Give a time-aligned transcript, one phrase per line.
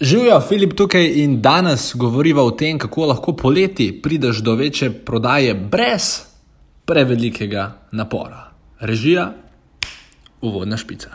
[0.00, 5.54] Živijo, Filip tukaj in danes govoriva o tem, kako lahko poleti prideš do večje prodaje
[5.54, 6.20] brez
[6.84, 8.50] prevelikega napora.
[8.80, 9.32] Režija,
[10.40, 11.10] uvodna špica.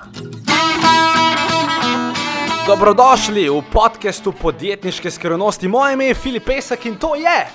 [2.67, 5.67] Dobrodošli v podkastu podjetniške skrivnosti.
[5.67, 7.47] Moje ime je Filip Pesek in to je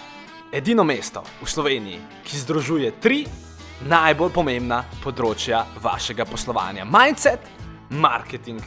[0.52, 3.25] edino mesto v Sloveniji, ki združuje tri
[3.88, 7.41] najbolj pomembna področja vašega poslovanja: mindset,
[7.91, 8.61] marketing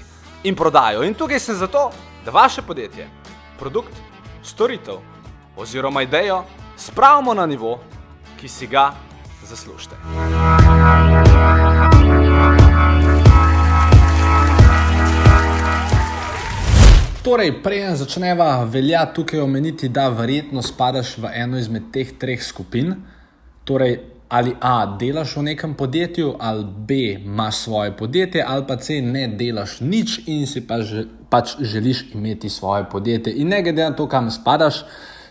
[0.44, 1.04] in prodajo.
[1.04, 1.92] In tukaj sem zato,
[2.28, 3.08] da vaše podjetje,
[3.60, 3.94] produkt,
[4.44, 4.96] storitev
[5.58, 6.44] oziroma idejo
[6.78, 7.80] spravimo na nivo,
[8.42, 8.92] ki si ga
[9.44, 9.96] zaslužite.
[17.24, 22.96] Torej, preden začneva, velja tukaj omeniti, da verjetno spadaš v eno izmed teh treh skupin.
[23.64, 24.00] Torej,
[24.30, 29.28] ali A, delaš v nekem podjetju, ali B, imaš svoje podjetje, ali pa C, ne
[29.28, 33.34] delaš nič in si pa že, pač želiš imeti svoje podjetje.
[33.34, 34.84] In ne glede na to, kam spadaš,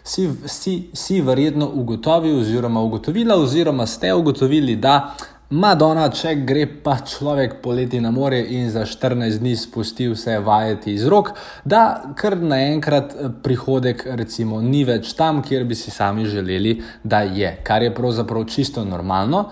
[0.04, 5.16] si, si, si verjetno ugotovil, oziroma ugotovila, oziroma ste ugotovili, da
[5.46, 10.90] Madonna, če gre pa človek poleti na more in za 14 dni spusti vse vajeti
[10.98, 11.28] iz rok,
[11.62, 17.20] da kar naenkrat eh, prihodek recimo ni več tam, kjer bi si sami želeli, da
[17.22, 19.44] je, kar je pravzaprav čisto normalno.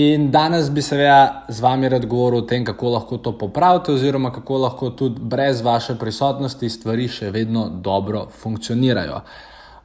[0.00, 4.32] In danes bi seveda z vami rad govoril o tem, kako lahko to popravite, oziroma
[4.32, 9.20] kako lahko tudi brez vaše prisotnosti stvari še vedno dobro funkcionirajo.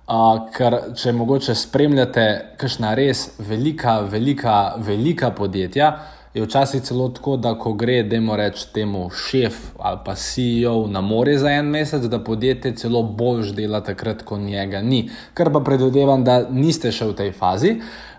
[0.03, 2.23] Uh, ker če mogoče spremljate
[2.59, 5.93] kakšna res velika, velika, velika podjetja,
[6.33, 10.87] je včasih celo tako, da ko gre, da mu reče temu šef ali pa CEO
[10.91, 15.05] na more za en mesec, da podjetje celo boljš dela takrat, ko njega ni.
[15.33, 17.71] Kar pa predvidevam, da niste še v tej fazi.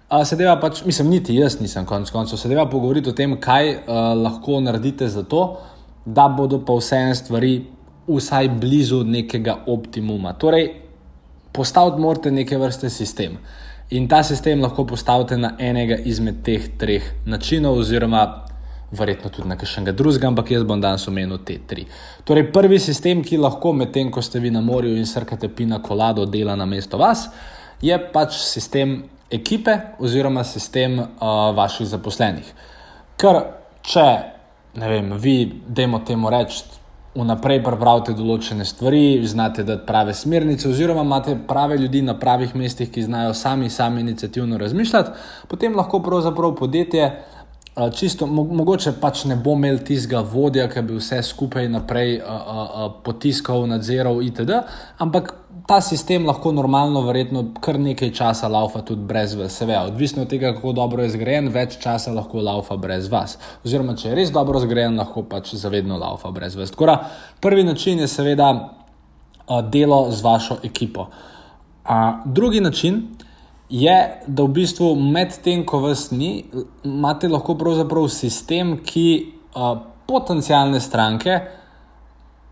[0.09, 2.41] Uh, sedaj pa, pač, mislim, niti jaz nisem konec koncev.
[2.41, 5.59] Sedaj pa pogovoriti o tem, kaj uh, lahko naredite za to,
[6.07, 7.53] da bodo pa vse en stvari
[8.09, 10.33] vsaj blizu nekega optimuma.
[10.41, 10.84] Torej,
[11.55, 13.39] postaviti morate neke vrste sistem.
[13.91, 18.25] In ta sistem lahko postavite na enega izmed teh treh načinov, oziroma
[18.95, 21.87] verjetno tudi na kakšnega drugega, ampak jaz bom danes omenil te tri.
[22.27, 26.27] Torej, prvi sistem, ki lahko medtem, ko ste vi na morju in srkate pina kolado,
[26.27, 27.29] dela na mesto vas,
[27.83, 29.03] je pač sistem
[29.35, 31.09] ekipe oziroma sistem uh,
[31.57, 32.55] vaših zaposlenih.
[33.21, 33.41] Ker
[33.85, 34.09] če,
[34.81, 35.37] ne vem, vi,
[35.67, 36.63] dajmo temu reči,
[37.15, 42.91] vnaprej prepravite določene stvari, znate dati prave smernice, oziroma imate prave ljudi na pravih mestih,
[42.91, 45.11] ki znajo sami, sami inicijativno razmišljati,
[45.49, 47.11] potem lahko pravzaprav podjetje.
[47.75, 52.35] Čisto, mo mogoče pač ne bo imel tistega vodja, ki bi vse skupaj naprej a,
[52.35, 54.61] a, a, potiskal, nadziral, itd.
[55.03, 55.33] Ampak
[55.67, 59.59] ta sistem lahko normalno, verjetno, kar nekaj časa laufa tudi brez vas.
[59.67, 63.41] Odvisno od tega, kako dobro je zgrajen, več časa lahko laufa brez vas.
[63.67, 66.71] Oziroma, če je res dobro zgrajen, lahko pač zavedno laufa brez vas.
[66.71, 66.99] Tako da,
[67.43, 71.09] prvi način je seveda uh, delo z vašo ekipo.
[71.83, 73.03] Uh, drugi način
[73.71, 76.45] je, da v bistvu med tem, ko vas ni,
[76.85, 79.07] imate lahko pravzaprav sistem, ki
[79.57, 79.77] uh,
[80.07, 81.41] potencijalne stranke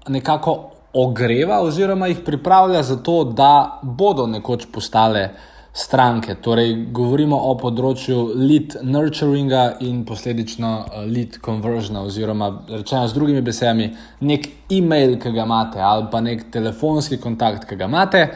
[0.09, 5.31] nekako ogreva oziroma jih pripravlja za to, da bodo nekoč postale
[5.73, 6.35] stranke.
[6.45, 10.73] Torej, govorimo o področju lead nurturinga in posledično
[11.09, 13.89] lead conversiona, oziroma rečeno z drugimi besedami,
[14.29, 18.27] nek e-mail, ki ga imate, ali pa nek telefonski kontakt, ki ga imate.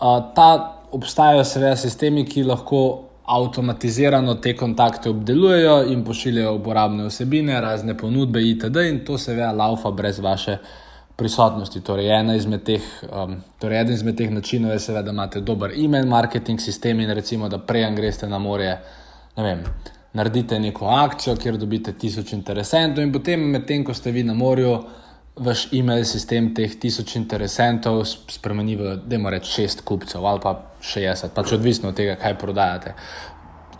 [0.00, 0.18] Uh,
[0.94, 2.80] obstajajo seveda sistemi, ki lahko
[3.24, 8.88] avtomatizirano te kontakte obdelujejo in pošiljajo uporabne vsebine, razne ponudbe itd.
[8.88, 10.58] in to seveda laufa brez vaše
[11.16, 11.80] prisotnosti.
[11.80, 16.06] Torej, izmed teh, um, torej eden izmed teh načinov je, seveda, da imate dober e-mail
[16.06, 18.78] marketing sistem in recimo, da prej greste na morje.
[20.12, 24.78] Naredite neko akcijo, kjer dobite tisoč interesentov, in potem, medtem ko ste vi na morju,
[25.36, 30.54] vaš e-mail sistem teh tisoč interesentov spremeni v, da ima reči, šest kupcev ali pa
[30.80, 32.94] šestdeset, pač odvisno od tega, kaj prodajate.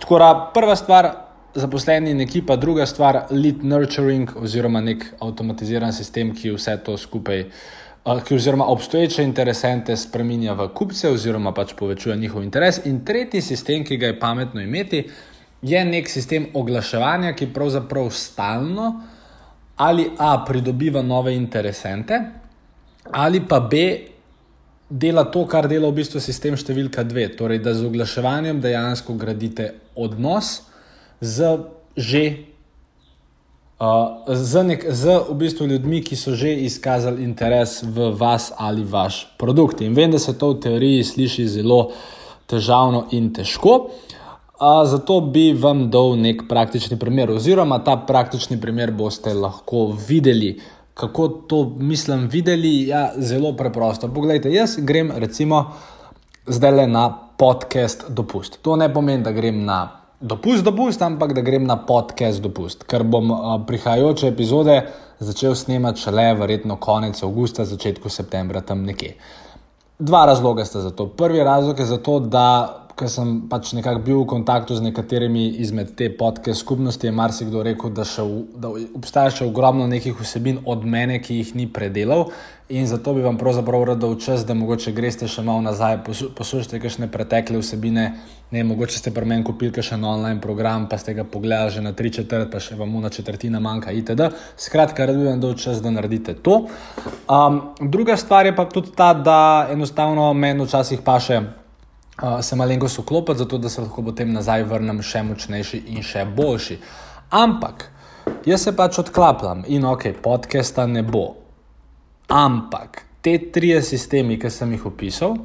[0.00, 1.10] Tako da, prva stvar,
[1.54, 7.46] zaposleni in ekipa, druga stvar, lead nurturing oziroma nek avtomatiziran sistem, ki vse to skupaj,
[8.26, 12.82] ki oziroma obstoječe interesente spremenja v kupce oziroma pač povečuje njihov interes.
[12.84, 15.06] In tretji sistem, ki ga je pametno imeti,
[15.62, 19.13] je nek sistem oglaševanja, ki pravzaprav stalno
[19.76, 22.30] ali A pridobiva nove interesente,
[23.10, 24.06] ali pa B.
[24.88, 29.72] Dela to, kar dela v bistvu sistem številka dve, torej da z oglaševanjem dejansko gradite
[29.96, 30.68] odnos,
[31.24, 31.56] z
[31.96, 32.24] že.
[33.74, 38.84] Uh, z, nek, z v bistvu ljudmi, ki so že izkazali interes v vas ali
[38.86, 39.82] vaš produkt.
[39.82, 41.90] In vem, da se to v teoriji sliši zelo
[42.46, 44.14] težavno in težko, uh,
[44.86, 50.58] zato bi vam dal nek praktični primer, oziroma ta praktični primer boste lahko videli
[50.94, 52.86] kako to mislim videli?
[52.86, 54.08] Ja, zelo preprosto.
[54.08, 55.72] Poglejte, jaz grem recimo
[56.46, 58.58] zdaj le na podcast dopust.
[58.62, 59.88] To ne pomeni, da grem na
[60.20, 64.82] dopust, dopust, ampak da grem na podcast dopust, ker bom uh, prihajajoče epizode
[65.18, 69.16] začel snemati šele verjetno konec avgusta, začetku septembra, tam nekje.
[69.98, 71.06] Dva razloga sta za to.
[71.06, 75.94] Prvi razlog je zato, da ker sem pač nekako bil v kontaktu z nekaterimi izmed
[75.98, 78.22] te podke skupnosti, je marsikdo rekel, da, še,
[78.54, 82.30] da obstaja še ogromno nekih vsebin od mene, ki jih ni predelal.
[82.72, 86.78] In zato bi vam pravzaprav rad dal čas, da mogoče greste še malo nazaj, poslušajte
[86.80, 88.04] kakšne pretekle vsebine.
[88.54, 91.82] Ne, mogoče ste pri meni kupili še en online program, pa ste ga pogledali že
[91.82, 94.30] na tri četrt, pa še vam una četrtina manjka, itd.
[94.56, 96.62] Skratka, rad bi vam dal čas, da naredite to.
[97.26, 101.42] Um, druga stvar je pa tudi ta, da enostavno meni včasih pa še
[102.22, 106.24] uh, se malenkost vklopiti, zato da se lahko potem nazaj vrnem še močnejši in še
[106.24, 106.78] boljši.
[107.30, 107.88] Ampak
[108.46, 111.26] jaz se pač odklapljam in ok, podcasta ne bo.
[112.28, 115.36] Ampak te tri sistemi, ki sem jih opisal,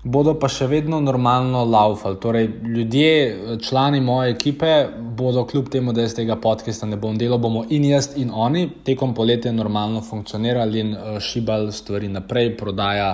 [0.00, 2.16] bodo pa še vedno normalno laufali.
[2.22, 4.70] Torej, ljudje, člani moje ekipe,
[5.18, 8.68] bodo kljub temu, da jaz tega podcasta ne bom delal, bomo in jaz in oni
[8.86, 13.10] tekom poletja normalno funkcionirali in uh, šibali stvari naprej, prodaja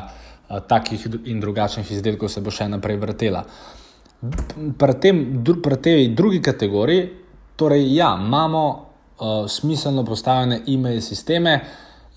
[0.49, 3.43] takih in drugačnih izdelkov se bo še naprej vrtela.
[4.79, 5.23] Pri, tem,
[5.63, 7.09] pri tej drugi kategoriji,
[7.57, 11.61] torej, ja, imamo uh, smiselno postavljene e-mail sisteme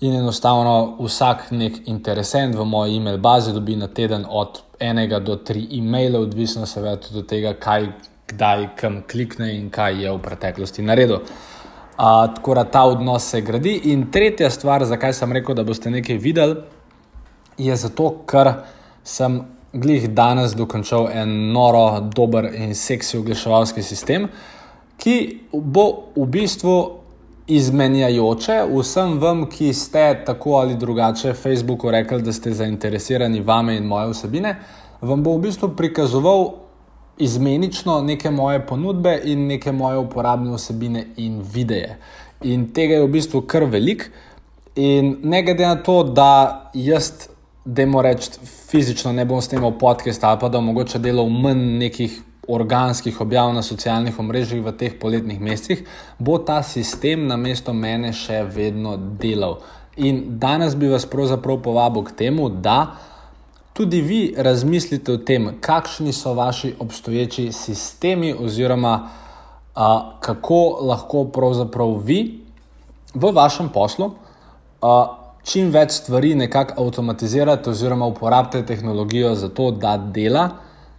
[0.00, 5.36] in enostavno vsak nek interesent v moji e-mail bazi dobi na teden od enega do
[5.36, 7.90] tri e-maile, odvisno seveda tudi od tega, kaj,
[8.32, 11.20] kdaj, kam klikne in kaj je v preteklosti naredil.
[12.00, 13.74] Uh, tako da ta odnos se gradi.
[13.92, 16.62] In tretja stvar, zakaj sem rekel, da boste nekaj videli
[17.60, 18.52] je zato, ker
[19.04, 19.40] sem
[19.72, 24.28] glih danes dokončal en noro, dober in seksi oglaševalski sistem,
[25.00, 25.16] ki
[25.52, 25.84] bo
[26.16, 26.76] v bistvu
[27.50, 33.86] izmenjajoče vsem vam, ki ste tako ali drugače Facebooku rekli, da ste zainteresirani vame in
[33.86, 34.56] moje vsebine,
[35.00, 36.50] vam bo v bistvu prikazoval
[37.20, 41.96] izmenično neke moje ponudbe in neke moje uporabne vsebine in videe.
[42.42, 44.10] In tega je v bistvu kar velik.
[44.76, 47.28] In ne glede na to, da jaz
[47.70, 52.20] da mu rečem, fizično ne bom snimal podcast ali pa da mogoče delal manj nekih
[52.48, 55.84] organskih objav na socialnih omrežjih v teh poletnih mesecih,
[56.18, 59.60] bo ta sistem na mesto mene še vedno delal.
[59.96, 62.96] In danes bi vas pravzaprav povabil k temu, da
[63.76, 68.94] tudi vi razmislite o tem, kakšni so vaši obstoječi sistemi, oziroma
[69.74, 72.40] a, kako lahko pravzaprav vi
[73.14, 74.10] v vašem poslu.
[75.44, 80.48] Čim več stvari nekako avtomatizirate, oziroma uporabite tehnologijo za to, da dela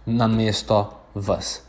[0.06, 0.84] na mesto
[1.14, 1.60] vas.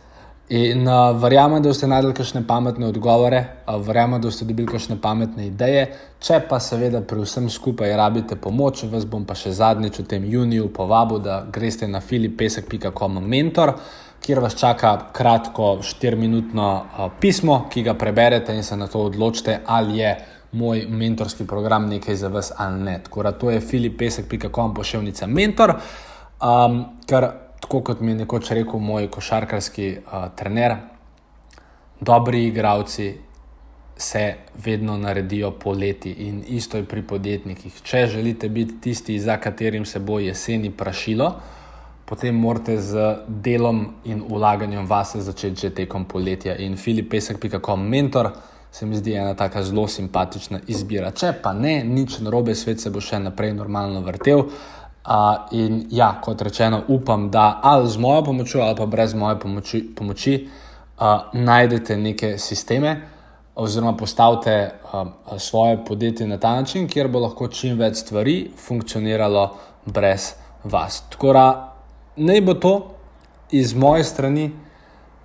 [0.50, 4.98] In uh, verjamem, da ste najdel kakšne pametne odgovore, uh, verjamem, da ste dobili kakšne
[5.02, 5.86] pametne ideje.
[6.20, 10.28] Če pa seveda pri vsem skupaj rabite pomoč, vas bom pa še zadnjič v tem
[10.28, 13.74] juniju povabil, da greste na filipesek.com mentor,
[14.24, 19.62] kjer vas čaka kratko 4-minutno uh, pismo, ki ga preberete in se na to odločite,
[19.66, 20.14] ali je
[20.54, 23.00] moj mentorski program nekaj za vas ali ne.
[23.04, 25.76] Tako da to je filipesek.com pošiljnica mentor,
[26.42, 27.28] um, ker
[27.62, 30.76] tako kot mi je nekoč rekel moj košarkarski uh, trener,
[32.00, 33.14] dobri igravci
[33.98, 34.34] se
[34.66, 37.82] vedno naredijo poleti in isto je pri podjetnikih.
[37.84, 41.36] Če želite biti tisti, za katerim se bo jeseni prašilo,
[42.06, 46.56] potem morate z delom in ulaganjem vase začeti že tekom poletja.
[46.58, 48.32] In filipesek.com mentor
[48.74, 51.12] se mi zdi ena tako zelo simpatična izbira.
[51.12, 54.48] Če pa ne, nič narobe, svet se bo še naprej normalno vrtel.
[55.04, 59.38] Uh, in ja, kot rečeno, upam, da ali z mojo pomočjo, ali pa brez moje
[59.40, 62.96] pomoči, pomoči uh, najdete neke sisteme,
[63.56, 69.46] oziroma postavite uh, svoje podjetje na ta način, kjer bo lahko čim več stvari funkcioniralo
[69.86, 70.32] brez
[70.64, 71.04] vas.
[71.14, 71.46] Tako da
[72.16, 72.74] naj bo to
[73.52, 74.50] iz moje strani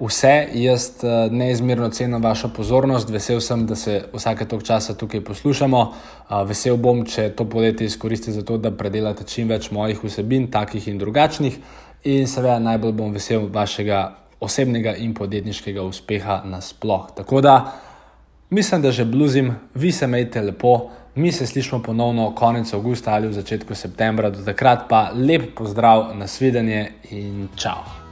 [0.01, 0.49] vse.
[0.55, 5.81] Jaz uh, neizmerno cenim vašo pozornost, vesel sem, da se vsake tok časa tukaj poslušamo.
[5.81, 10.51] Uh, vesel bom, če to poletje izkoristite za to, da predelate čim več mojih vsebin,
[10.51, 11.59] takih in drugačnih.
[12.05, 14.05] In seveda najbolj bom vesel vašega
[14.41, 17.11] osebnega in podjetniškega uspeha nasploh.
[17.17, 17.57] Tako da
[18.51, 20.91] mislim, da že bluzim, vi se majte lepo.
[21.15, 26.13] Mi se slišimo ponovno konec avgusta ali v začetku septembra, do takrat pa lep pozdrav,
[26.15, 28.08] nasvidenje in čau.